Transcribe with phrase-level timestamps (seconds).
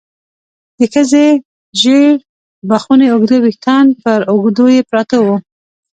[0.77, 1.25] د ښځې
[1.81, 2.11] ژېړ
[2.69, 5.35] بخوني اوږده ويښتان پر اوږو يې پراته وو.